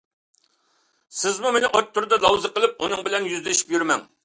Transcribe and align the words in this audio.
سىزمۇ 1.17 1.51
مېنى 1.57 1.69
ئوتتۇرىدا 1.71 2.21
لاۋزا 2.25 2.53
قىلىپ 2.57 2.83
ئۇنىڭ 2.87 3.07
بىلەن 3.11 3.31
يۈزلىشىپ 3.37 3.79
يۈرمەڭ. 3.79 4.07